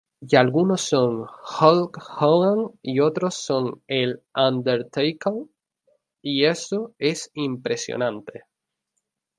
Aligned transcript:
Y 0.19 0.35
algunos 0.35 0.81
son 0.81 1.27
Hulk 1.27 1.99
Hogan, 2.19 2.71
y 2.81 3.01
otros 3.01 3.35
son 3.35 3.83
El 3.85 4.23
Undertaker, 4.35 5.45
y 6.23 6.45
eso 6.45 6.95
es 6.97 7.29
impresionante. 7.35 8.45